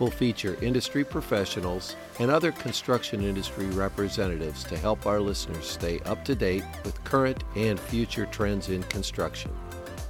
[0.00, 6.24] We'll feature industry professionals and other construction industry representatives to help our listeners stay up
[6.24, 9.52] to date with current and future trends in construction.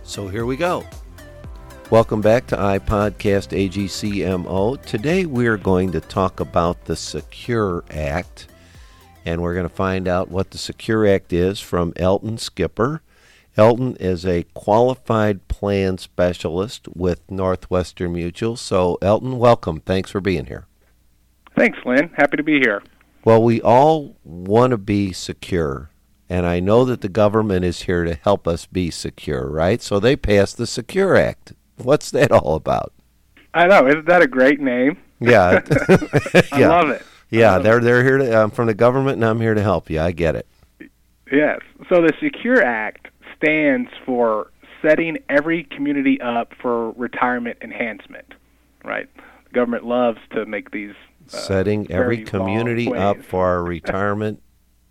[0.02, 0.84] So here we go.
[1.90, 4.82] Welcome back to iPodcast AGCMO.
[4.86, 8.48] Today we're going to talk about the Secure Act,
[9.26, 13.02] and we're going to find out what the Secure Act is from Elton Skipper.
[13.56, 18.56] Elton is a qualified plan specialist with Northwestern Mutual.
[18.56, 19.80] So, Elton, welcome.
[19.80, 20.66] Thanks for being here.
[21.56, 22.10] Thanks, Lynn.
[22.16, 22.82] Happy to be here.
[23.24, 25.90] Well, we all want to be secure,
[26.28, 29.80] and I know that the government is here to help us be secure, right?
[29.80, 31.52] So they passed the Secure Act.
[31.76, 32.92] What's that all about?
[33.54, 33.86] I know.
[33.86, 34.98] Isn't that a great name?
[35.20, 35.60] Yeah.
[36.52, 36.68] I yeah.
[36.68, 37.02] love it.
[37.30, 38.42] Yeah, they're they're here to.
[38.42, 40.00] I'm from the government, and I'm here to help you.
[40.00, 40.46] I get it.
[41.32, 41.60] Yes.
[41.88, 44.50] So the Secure Act stands for
[44.82, 48.34] setting every community up for retirement enhancement.
[48.84, 49.08] Right.
[49.16, 50.94] The government loves to make these
[51.32, 54.42] uh, Setting every community up for retirement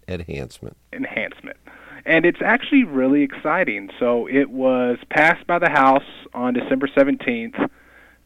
[0.08, 0.76] enhancement.
[0.92, 1.58] enhancement.
[2.06, 3.90] And it's actually really exciting.
[4.00, 7.70] So it was passed by the House on December 17th,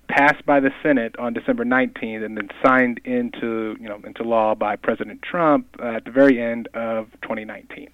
[0.07, 4.55] passed by the Senate on December 19th, and then signed into you know into law
[4.55, 7.89] by President Trump at the very end of 2019.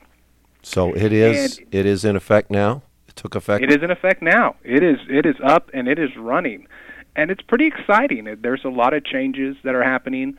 [0.64, 2.82] So it is it is in effect now.
[3.08, 3.64] It took effect.
[3.64, 4.56] It is in effect now.
[4.64, 6.68] It is it is up and it is running,
[7.16, 8.38] and it's pretty exciting.
[8.42, 10.38] There's a lot of changes that are happening.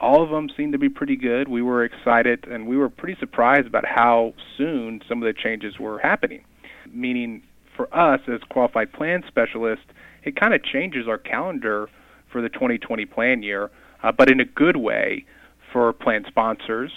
[0.00, 1.48] All of them seem to be pretty good.
[1.48, 5.78] We were excited and we were pretty surprised about how soon some of the changes
[5.78, 6.44] were happening.
[6.90, 7.42] Meaning,
[7.76, 9.84] for us as qualified plan specialists,
[10.24, 11.88] it kind of changes our calendar
[12.30, 13.70] for the 2020 plan year,
[14.02, 15.24] uh, but in a good way
[15.72, 16.92] for plan sponsors,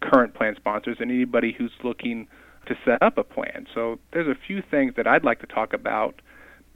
[0.00, 2.28] current plan sponsors, and anybody who's looking
[2.66, 3.66] to set up a plan.
[3.74, 6.20] So there's a few things that I'd like to talk about.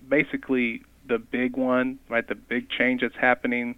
[0.09, 2.27] Basically, the big one, right?
[2.27, 3.77] The big change that's happening.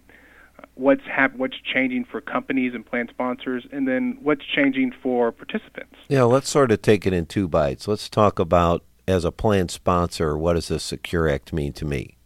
[0.75, 5.95] What's hap- What's changing for companies and plan sponsors, and then what's changing for participants.
[6.07, 7.87] Yeah, let's sort of take it in two bites.
[7.87, 12.17] Let's talk about as a plan sponsor, what does the Secure Act mean to me?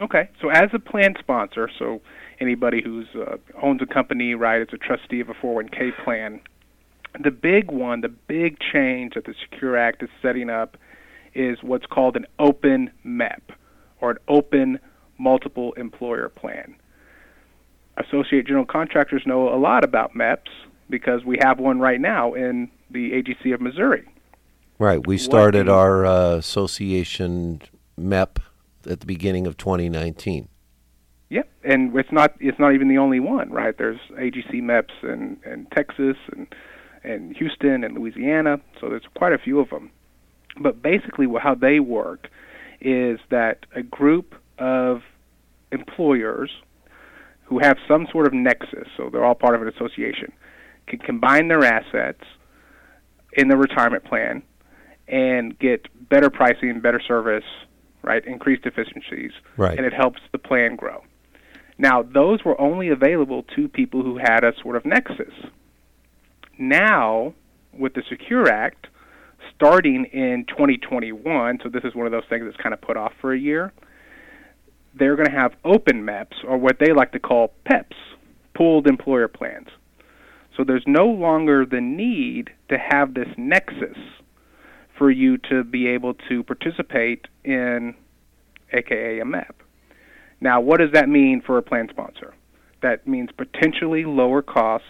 [0.00, 2.00] Okay, so as a plan sponsor, so
[2.42, 6.40] anybody who's uh, owns a company, right, is a trustee of a 401k plan.
[7.22, 10.76] The big one, the big change that the Secure Act is setting up,
[11.34, 13.40] is what's called an open MEP,
[14.00, 14.78] or an open
[15.18, 16.74] multiple employer plan.
[17.96, 20.48] Associate General Contractors know a lot about MEPs
[20.90, 24.06] because we have one right now in the AGC of Missouri.
[24.78, 25.06] Right.
[25.06, 27.62] We started our uh, association
[27.98, 28.38] MEP
[28.88, 30.48] at the beginning of 2019.
[31.32, 33.74] Yep, and it's not it's not even the only one, right?
[33.78, 36.46] There's AGC MEPs in, in Texas and
[37.02, 39.90] and Houston and Louisiana, so there's quite a few of them.
[40.60, 42.28] But basically, how they work
[42.82, 45.00] is that a group of
[45.72, 46.50] employers
[47.44, 50.32] who have some sort of nexus, so they're all part of an association,
[50.86, 52.24] can combine their assets
[53.32, 54.42] in the retirement plan
[55.08, 57.44] and get better pricing, better service,
[58.02, 58.22] right?
[58.26, 59.78] Increased efficiencies, Right.
[59.78, 61.02] and it helps the plan grow.
[61.82, 65.34] Now, those were only available to people who had a sort of nexus.
[66.56, 67.34] Now,
[67.76, 68.86] with the Secure Act,
[69.56, 73.12] starting in 2021, so this is one of those things that's kind of put off
[73.20, 73.72] for a year,
[74.96, 77.96] they're going to have open MEPs, or what they like to call PEPs,
[78.54, 79.66] pooled employer plans.
[80.56, 83.98] So there's no longer the need to have this nexus
[84.96, 87.96] for you to be able to participate in
[88.72, 89.50] aka a MEP.
[90.42, 92.34] Now, what does that mean for a plan sponsor?
[92.80, 94.84] That means potentially lower cost.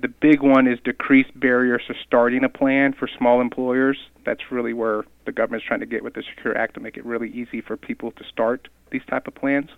[0.00, 3.98] The big one is decreased barriers to starting a plan for small employers.
[4.24, 7.04] That's really where the government's trying to get with the Secure Act to make it
[7.04, 9.68] really easy for people to start these type of plans.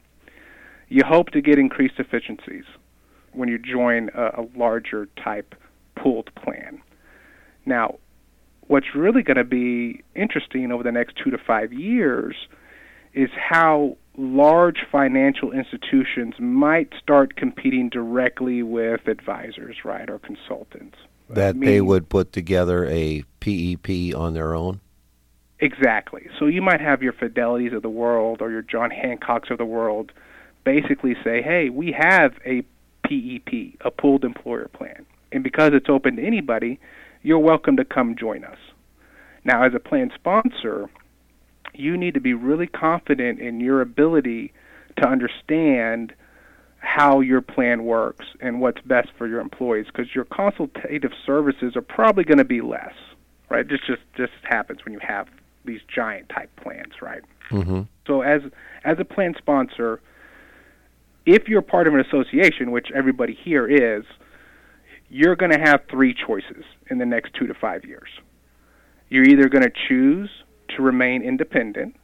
[0.88, 2.64] You hope to get increased efficiencies
[3.32, 5.56] when you join a, a larger type
[5.96, 6.80] pooled plan.
[7.66, 7.98] Now,
[8.68, 12.36] what's really going to be interesting over the next two to five years
[13.14, 20.96] is how large financial institutions might start competing directly with advisors, right, or consultants.
[21.28, 24.80] That they would put together a PEP on their own.
[25.60, 26.28] Exactly.
[26.38, 29.64] So you might have your Fidelities of the world or your John Hancocks of the
[29.64, 30.10] world
[30.64, 32.62] basically say, hey, we have a
[33.04, 35.06] PEP, a pooled employer plan.
[35.32, 36.80] And because it's open to anybody,
[37.22, 38.58] you're welcome to come join us.
[39.44, 40.88] Now, as a plan sponsor,
[41.80, 44.52] you need to be really confident in your ability
[44.98, 46.12] to understand
[46.78, 51.82] how your plan works and what's best for your employees because your consultative services are
[51.82, 52.94] probably going to be less,
[53.48, 53.68] right?
[53.68, 55.28] This just just happens when you have
[55.64, 57.22] these giant type plans, right?
[57.50, 57.82] Mm-hmm.
[58.06, 58.42] So as
[58.84, 60.00] as a plan sponsor,
[61.26, 64.04] if you're part of an association, which everybody here is,
[65.10, 68.08] you're going to have three choices in the next two to five years.
[69.10, 70.30] You're either going to choose
[70.76, 71.96] to remain independent,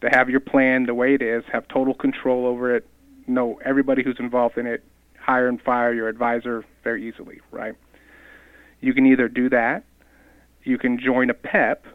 [0.00, 2.86] to have your plan the way it is, have total control over it,
[3.26, 4.82] know everybody who's involved in it,
[5.18, 7.74] hire and fire your advisor very easily, right?
[8.80, 9.84] You can either do that,
[10.64, 11.86] you can join a PEP.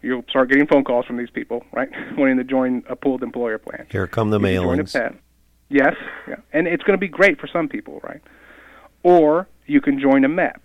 [0.00, 3.58] You'll start getting phone calls from these people, right, wanting to join a pooled employer
[3.58, 3.86] plan.
[3.90, 4.84] Here come the You can join a.
[4.84, 5.20] PEP.
[5.70, 5.94] Yes,
[6.26, 8.22] yeah, and it's going to be great for some people, right?
[9.02, 10.60] Or you can join a MEP.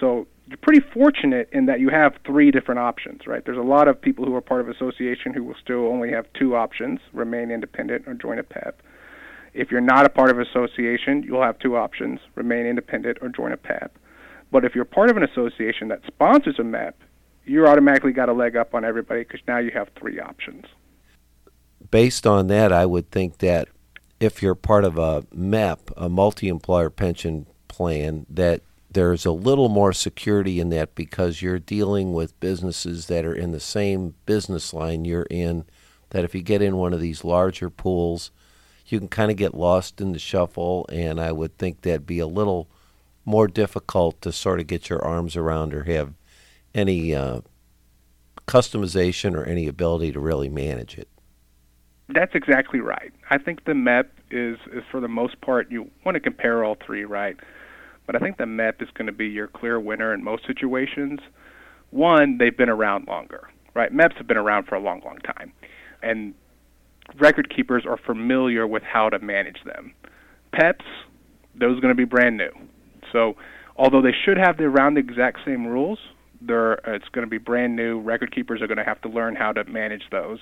[0.00, 3.42] So you're pretty fortunate in that you have three different options, right?
[3.42, 6.26] There's a lot of people who are part of association who will still only have
[6.34, 8.82] two options: remain independent or join a PEP.
[9.54, 13.52] If you're not a part of association, you'll have two options: remain independent or join
[13.52, 13.96] a PEP.
[14.50, 16.92] But if you're part of an association that sponsors a MEP,
[17.46, 20.66] you're automatically got a leg up on everybody because now you have three options.
[21.90, 23.68] Based on that, I would think that
[24.20, 28.60] if you're part of a MEP, a multi-employer pension plan, that
[28.92, 33.52] there's a little more security in that because you're dealing with businesses that are in
[33.52, 35.64] the same business line you're in.
[36.10, 38.30] That if you get in one of these larger pools,
[38.86, 42.18] you can kind of get lost in the shuffle, and I would think that'd be
[42.18, 42.68] a little
[43.24, 46.12] more difficult to sort of get your arms around or have
[46.74, 47.40] any uh,
[48.46, 51.08] customization or any ability to really manage it.
[52.08, 53.12] That's exactly right.
[53.30, 56.76] I think the MEP is, is for the most part, you want to compare all
[56.84, 57.36] three, right?
[58.06, 61.20] But I think the MEP is going to be your clear winner in most situations.
[61.90, 63.92] One, they've been around longer, right?
[63.92, 65.52] MEPs have been around for a long, long time.
[66.02, 66.34] And
[67.20, 69.94] record keepers are familiar with how to manage them.
[70.54, 70.84] PEPs,
[71.54, 72.50] those are going to be brand new.
[73.12, 73.34] So,
[73.76, 75.98] although they should have the around the exact same rules,
[76.40, 78.00] they're, uh, it's going to be brand new.
[78.00, 80.38] Record keepers are going to have to learn how to manage those.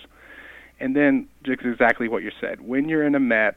[0.78, 2.60] And then just exactly what you said.
[2.60, 3.54] When you're in a MEP,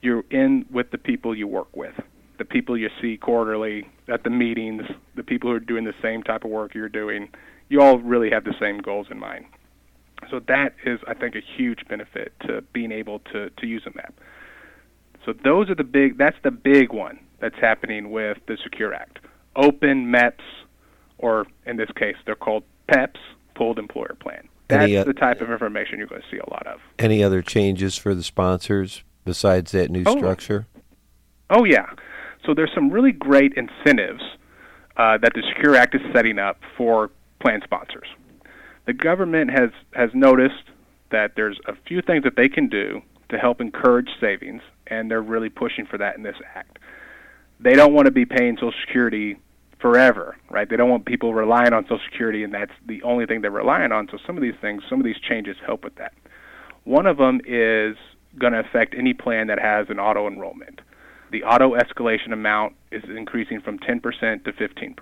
[0.00, 1.94] you're in with the people you work with,
[2.38, 4.82] the people you see quarterly at the meetings,
[5.14, 7.28] the people who are doing the same type of work you're doing.
[7.68, 9.46] You all really have the same goals in mind.
[10.30, 13.90] So that is, I think, a huge benefit to being able to, to use a
[13.90, 14.12] MEP.
[15.24, 16.16] So those are the big.
[16.18, 19.18] That's the big one that's happening with the Secure Act.
[19.56, 20.40] Open MEPs,
[21.18, 23.16] or in this case, they're called PEPs,
[23.54, 24.48] Pooled Employer Plan.
[24.68, 26.80] That's Any, uh, the type of information you're going to see a lot of.
[26.98, 30.16] Any other changes for the sponsors besides that new Oh.
[30.16, 30.66] structure?
[31.50, 31.86] Oh yeah.
[32.46, 34.22] So there's some really great incentives
[34.96, 37.10] uh, that the Secure Act is setting up for
[37.40, 38.06] plan sponsors.
[38.86, 40.62] The government has has noticed
[41.10, 45.22] that there's a few things that they can do to help encourage savings, and they're
[45.22, 46.78] really pushing for that in this act.
[47.58, 49.36] They don't want to be paying Social Security
[49.80, 50.68] forever, right?
[50.68, 53.92] They don't want people relying on Social Security, and that's the only thing they're relying
[53.92, 54.08] on.
[54.10, 56.14] So some of these things, some of these changes help with that.
[56.84, 57.96] One of them is
[58.38, 60.80] going to affect any plan that has an auto enrollment.
[61.30, 64.94] The auto escalation amount is increasing from 10% to 15%.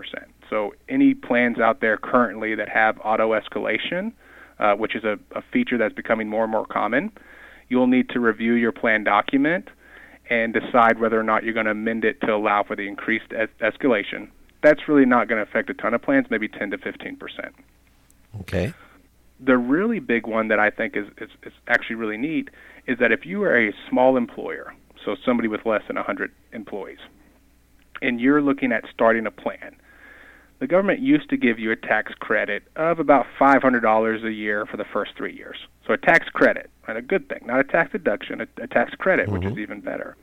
[0.48, 4.12] So any plans out there currently that have auto escalation,
[4.58, 7.12] uh, which is a, a feature that's becoming more and more common,
[7.68, 9.68] you'll need to review your plan document
[10.30, 13.32] and decide whether or not you're going to amend it to allow for the increased
[13.36, 14.28] es- escalation.
[14.62, 17.54] That's really not going to affect a ton of plans, maybe 10 to 15 percent
[18.40, 18.72] Okay.
[19.40, 22.48] the really big one that I think is, is, is actually really neat
[22.86, 26.98] is that if you are a small employer, so somebody with less than 100 employees,
[28.02, 29.76] and you're looking at starting a plan,
[30.60, 34.76] the government used to give you a tax credit of about $500 a year for
[34.76, 35.56] the first three years.
[35.86, 38.94] So a tax credit, and a good thing, not a tax deduction, a, a tax
[38.94, 39.60] credit, which is mm-hmm.
[39.60, 40.16] even better.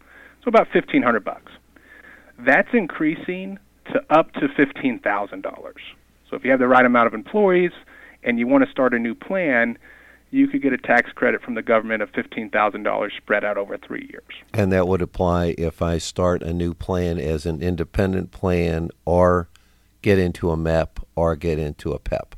[0.44, 1.52] So about 1500 bucks.
[2.40, 3.60] That's increasing
[3.94, 5.44] to up to $15,000.
[6.30, 7.72] So if you have the right amount of employees
[8.24, 9.78] and you want to start a new plan,
[10.32, 14.10] you could get a tax credit from the government of $15,000 spread out over 3
[14.10, 14.24] years.
[14.54, 19.50] And that would apply if I start a new plan as an independent plan or
[20.02, 22.36] get into a MEP or get into a PEP.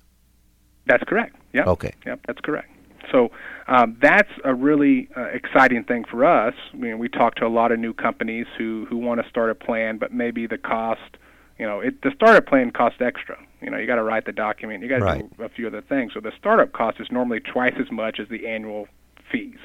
[0.86, 1.36] That's correct.
[1.54, 1.68] Yep.
[1.68, 1.94] Okay.
[2.06, 2.70] Yep, that's correct.
[3.12, 3.32] So
[3.68, 6.56] um, that's a really uh, exciting thing for us.
[6.74, 9.50] I mean, we talk to a lot of new companies who who want to start
[9.50, 11.18] a plan, but maybe the cost,
[11.60, 13.38] you know, it, the startup plan costs extra.
[13.62, 15.38] You know, you got to write the document, you got to Right.
[15.38, 16.14] do a few other things.
[16.14, 18.88] So the startup cost is normally twice as much as the annual
[19.32, 19.58] fees.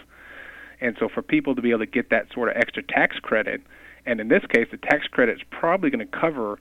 [0.80, 3.62] And so for people to be able to get that sort of extra tax credit,
[4.06, 6.58] and in this case, the tax credit is probably going to cover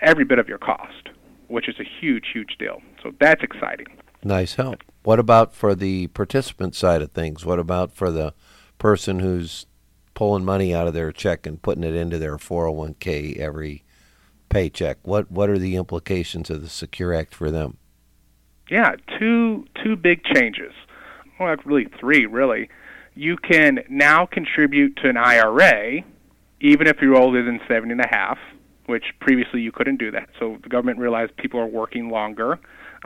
[0.00, 1.10] every bit of your cost.
[1.48, 2.80] which is a huge, huge deal.
[3.02, 3.86] So that's exciting.
[4.24, 4.82] Nice help.
[5.02, 7.44] What about for the participant side of things?
[7.44, 8.32] What about for the
[8.78, 9.66] person who's
[10.14, 13.84] pulling money out of their check and putting it into their 401k every
[14.52, 14.98] paycheck?
[15.02, 17.78] What what are the implications of the Secure Act for them?
[18.70, 20.72] Yeah, two two big changes.
[21.40, 22.68] Well, really three, really.
[23.14, 26.04] You can now contribute to an IRA
[26.62, 28.38] even if you're older than 70 and a half,
[28.86, 30.28] which previously you couldn't do that.
[30.38, 32.56] So the government realized people are working longer uh,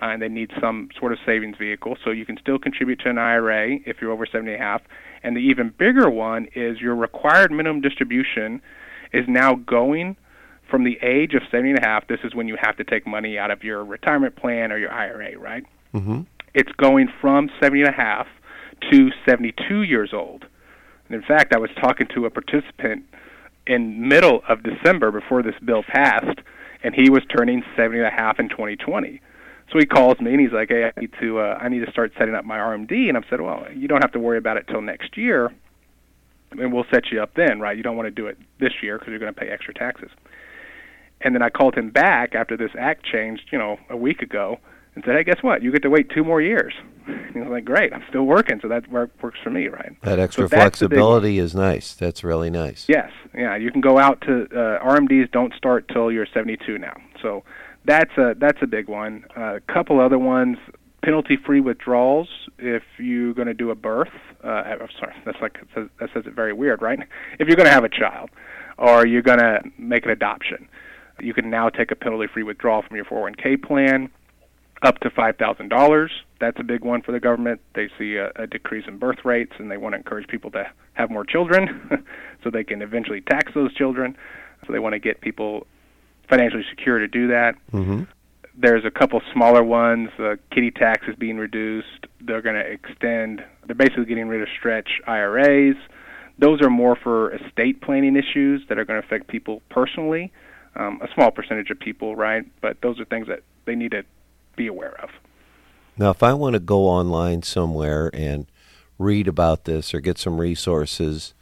[0.02, 1.96] and they need some sort of savings vehicle.
[2.04, 4.82] So you can still contribute to an IRA if you're over 70 and a half.
[5.22, 8.60] And the even bigger one is your required minimum distribution
[9.12, 10.16] is now going
[10.70, 12.06] from the age of 70 and a half.
[12.08, 14.92] This is when you have to take money out of your retirement plan or your
[14.92, 15.64] IRA, right?
[15.94, 16.22] Mm-hmm.
[16.54, 18.26] It's going from 70 and a half
[18.90, 20.44] to 72 years old.
[21.08, 23.04] And in fact, I was talking to a participant
[23.66, 26.38] in middle of December before this bill passed,
[26.82, 29.20] and he was turning 70 and a half in 2020.
[29.72, 31.90] So he calls me and he's like, "Hey, I need to uh, I need to
[31.90, 34.56] start setting up my RMD." And I've said, "Well, you don't have to worry about
[34.56, 35.52] it till next year,
[36.52, 37.76] and we'll set you up then, right?
[37.76, 40.10] You don't want to do it this year because you're going to pay extra taxes."
[41.26, 44.60] And then I called him back after this act changed, you know, a week ago,
[44.94, 45.60] and said, "Hey, guess what?
[45.60, 46.72] You get to wait two more years."
[47.08, 49.90] And he was like, "Great, I'm still working, so that work, works for me, right?"
[50.02, 51.94] That extra So flexibility is nice.
[51.94, 52.86] That's really nice.
[52.88, 56.96] Yes, yeah, you can go out to uh, RMDs don't start till you're 72 now.
[57.20, 57.42] So
[57.84, 59.24] that's a that's a big one.
[59.34, 60.58] A couple other ones:
[61.02, 62.28] penalty-free withdrawals
[62.60, 64.14] if you're going to do a birth.
[64.44, 67.00] Uh, I'm sorry, that's like that says it very weird, right?
[67.40, 68.30] If you're going to have a child,
[68.78, 70.68] or you're going to make an adoption,
[71.20, 74.10] you can now take a penalty-free withdrawal from your 401k plan
[74.82, 76.10] up to five thousand dollars.
[76.40, 77.60] That's a big one for the government.
[77.74, 80.64] They see a, a decrease in birth rates, and they want to encourage people to
[80.94, 82.04] have more children,
[82.44, 84.16] so they can eventually tax those children.
[84.66, 85.66] So they want to get people
[86.28, 87.54] financially secure to do that.
[87.72, 88.02] Mm-hmm.
[88.58, 90.08] There's a couple smaller ones.
[90.16, 92.06] The kiddie tax is being reduced.
[92.20, 93.44] They're going to extend.
[93.66, 95.76] They're basically getting rid of stretch IRAs.
[96.38, 100.32] Those are more for estate planning issues that are going to affect people personally.
[100.76, 102.44] Um, a small percentage of people, right?
[102.60, 104.04] But those are things that they need to
[104.56, 105.10] be aware of.
[105.96, 108.46] Now, if I want to go online somewhere and
[108.98, 111.34] read about this or get some resources,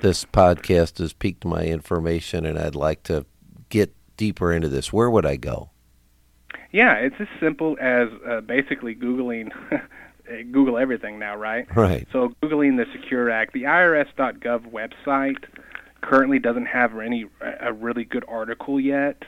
[0.00, 3.24] this podcast has piqued my information and I'd like to
[3.68, 4.92] get deeper into this.
[4.92, 5.70] Where would I go?
[6.72, 9.52] Yeah, it's as simple as uh, basically Googling
[10.52, 11.66] Google everything now, right?
[11.76, 12.06] Right.
[12.12, 15.44] So Googling the Secure Act, the IRS.gov website
[16.02, 17.26] currently doesn't have any
[17.60, 19.22] a really good article yet.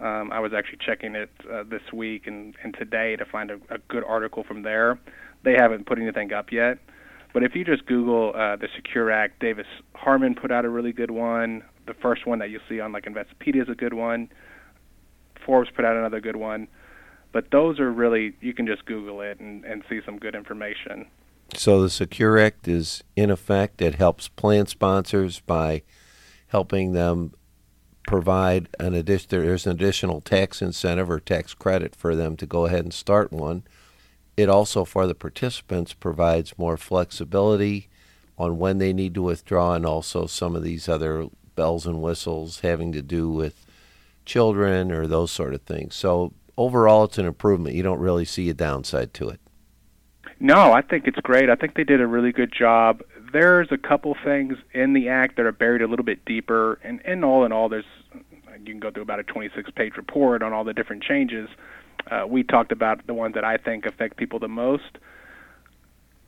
[0.00, 3.58] Um, I was actually checking it uh, this week and, and today to find a,
[3.68, 5.00] a good article from there.
[5.42, 6.78] They haven't put anything up yet.
[7.34, 10.92] But if you just Google uh, the Secure Act, Davis Harman put out a really
[10.92, 11.62] good one.
[11.86, 14.30] The first one that you'll see on like Investopedia is a good one.
[15.44, 16.68] Forbes put out another good one.
[17.32, 21.06] But those are really you can just Google it and, and see some good information.
[21.54, 23.82] So the Secure Act is in effect.
[23.82, 25.82] It helps plan sponsors by
[26.48, 27.32] helping them
[28.06, 29.28] provide an addition.
[29.28, 33.32] There's an additional tax incentive or tax credit for them to go ahead and start
[33.32, 33.64] one.
[34.36, 37.88] It also, for the participants, provides more flexibility
[38.38, 41.26] on when they need to withdraw, and also some of these other
[41.56, 43.66] bells and whistles having to do with
[44.24, 45.96] children or those sort of things.
[45.96, 47.74] So overall, it's an improvement.
[47.74, 49.40] You don't really see a downside to it.
[50.38, 51.50] No, I think it's great.
[51.50, 53.02] I think they did a really good job.
[53.32, 57.00] There's a couple things in the act that are buried a little bit deeper, and,
[57.04, 57.84] and all in all, there's
[58.60, 61.48] you can go through about a 26-page report on all the different changes.
[62.10, 64.98] Uh, we talked about the ones that I think affect people the most.